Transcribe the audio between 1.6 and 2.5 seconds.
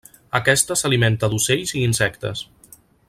i insectes.